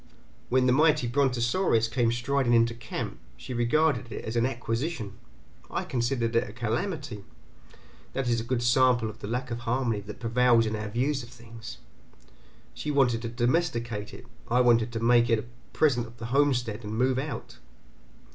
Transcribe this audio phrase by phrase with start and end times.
[0.49, 5.13] When the mighty brontosaurus came striding into camp, she regarded it as an acquisition,
[5.69, 7.23] I considered it a calamity;
[8.13, 11.21] that is a good sample of the lack of harmony that prevails in our views
[11.21, 11.77] of things.
[12.73, 16.83] She wanted to domesticate it, I wanted to make it a present of the homestead
[16.83, 17.59] and move out.